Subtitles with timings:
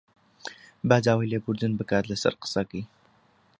[0.89, 2.85] با داوای لێبوردن بکات لەسەر قسەکەی